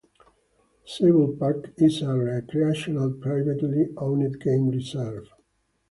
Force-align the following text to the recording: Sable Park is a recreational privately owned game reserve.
Sable 0.83 1.35
Park 1.37 1.73
is 1.77 2.01
a 2.01 2.17
recreational 2.17 3.13
privately 3.13 3.89
owned 3.97 4.41
game 4.41 4.69
reserve. 4.69 5.27